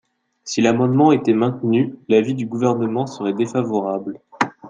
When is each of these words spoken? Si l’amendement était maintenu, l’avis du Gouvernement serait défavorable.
Si 0.45 0.61
l’amendement 0.61 1.11
était 1.11 1.35
maintenu, 1.35 1.93
l’avis 2.09 2.33
du 2.33 2.47
Gouvernement 2.47 3.05
serait 3.05 3.33
défavorable. 3.33 4.19